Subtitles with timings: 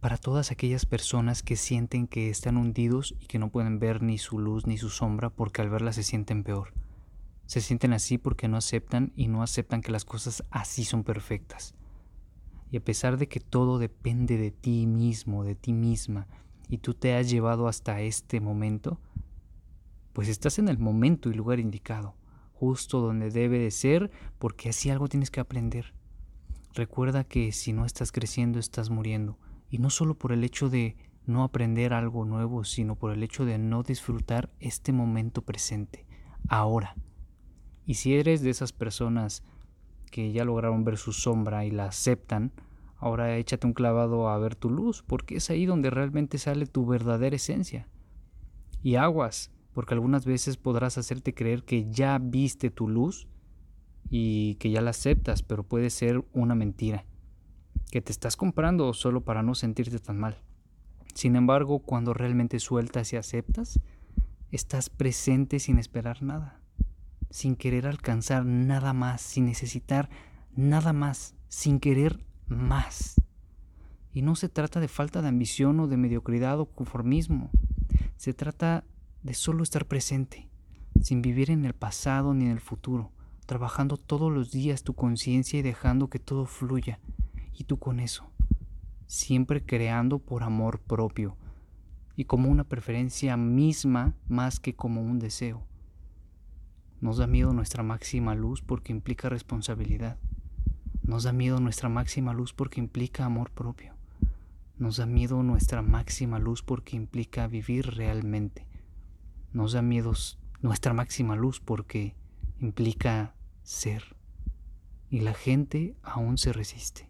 [0.00, 4.16] para todas aquellas personas que sienten que están hundidos y que no pueden ver ni
[4.16, 6.72] su luz ni su sombra porque al verla se sienten peor.
[7.44, 11.74] Se sienten así porque no aceptan y no aceptan que las cosas así son perfectas.
[12.70, 16.28] Y a pesar de que todo depende de ti mismo, de ti misma,
[16.68, 19.00] y tú te has llevado hasta este momento,
[20.14, 22.14] pues estás en el momento y lugar indicado,
[22.54, 25.92] justo donde debe de ser, porque así algo tienes que aprender.
[26.72, 29.36] Recuerda que si no estás creciendo, estás muriendo
[29.70, 33.44] y no solo por el hecho de no aprender algo nuevo, sino por el hecho
[33.44, 36.04] de no disfrutar este momento presente,
[36.48, 36.96] ahora.
[37.86, 39.44] Y si eres de esas personas
[40.10, 42.52] que ya lograron ver su sombra y la aceptan,
[42.96, 46.84] ahora échate un clavado a ver tu luz, porque es ahí donde realmente sale tu
[46.84, 47.88] verdadera esencia.
[48.82, 53.28] Y aguas, porque algunas veces podrás hacerte creer que ya viste tu luz
[54.08, 57.04] y que ya la aceptas, pero puede ser una mentira
[57.90, 60.38] que te estás comprando solo para no sentirte tan mal.
[61.14, 63.80] Sin embargo, cuando realmente sueltas y aceptas,
[64.50, 66.60] estás presente sin esperar nada,
[67.30, 70.08] sin querer alcanzar nada más, sin necesitar
[70.54, 73.20] nada más, sin querer más.
[74.12, 77.50] Y no se trata de falta de ambición o de mediocridad o conformismo,
[78.16, 78.84] se trata
[79.22, 80.48] de solo estar presente,
[81.00, 83.12] sin vivir en el pasado ni en el futuro,
[83.46, 86.98] trabajando todos los días tu conciencia y dejando que todo fluya
[87.52, 88.30] y tú con eso,
[89.06, 91.36] siempre creando por amor propio
[92.16, 95.66] y como una preferencia misma más que como un deseo.
[97.00, 100.18] Nos da miedo nuestra máxima luz porque implica responsabilidad.
[101.02, 103.94] Nos da miedo nuestra máxima luz porque implica amor propio.
[104.76, 108.66] Nos da miedo nuestra máxima luz porque implica vivir realmente.
[109.52, 110.12] Nos da miedo
[110.60, 112.14] nuestra máxima luz porque
[112.60, 114.16] implica ser.
[115.08, 117.09] Y la gente aún se resiste.